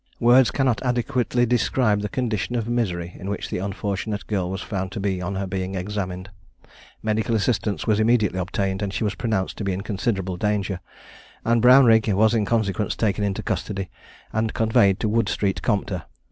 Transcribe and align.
Words 0.19 0.49
cannot 0.49 0.81
adequately 0.81 1.45
describe 1.45 2.01
the 2.01 2.09
condition 2.09 2.55
of 2.55 2.67
misery 2.67 3.15
in 3.19 3.29
which 3.29 3.51
the 3.51 3.59
unfortunate 3.59 4.25
girl 4.25 4.49
was 4.49 4.63
found 4.63 4.91
to 4.93 4.99
be 4.99 5.21
on 5.21 5.35
her 5.35 5.45
being 5.45 5.75
examined. 5.75 6.31
Medical 7.03 7.35
assistance 7.35 7.85
was 7.85 7.99
immediately 7.99 8.39
obtained, 8.39 8.81
and 8.81 8.91
she 8.91 9.03
was 9.03 9.13
pronounced 9.13 9.57
to 9.57 9.63
be 9.63 9.73
in 9.73 9.81
considerable 9.81 10.37
danger; 10.37 10.79
and 11.45 11.61
Brownrigg 11.61 12.11
was 12.13 12.33
in 12.33 12.45
consequence 12.45 12.95
taken 12.95 13.23
into 13.23 13.43
custody, 13.43 13.91
and 14.33 14.55
conveyed 14.55 14.99
to 15.01 15.07
Wood 15.07 15.29
street 15.29 15.61
Compter. 15.61 16.05